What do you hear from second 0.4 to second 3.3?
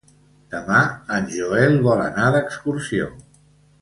Demà en Joel vol anar d'excursió.